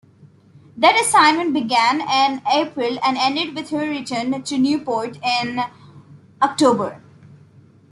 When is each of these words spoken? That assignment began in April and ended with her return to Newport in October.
That 0.77 0.99
assignment 0.99 1.53
began 1.53 2.01
in 2.01 2.41
April 2.51 2.97
and 3.05 3.19
ended 3.19 3.53
with 3.55 3.69
her 3.69 3.87
return 3.87 4.41
to 4.41 4.57
Newport 4.57 5.19
in 5.23 5.59
October. 6.41 6.99